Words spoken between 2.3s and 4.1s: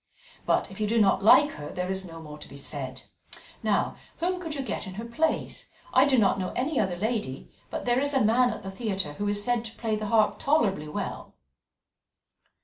to be said. Now,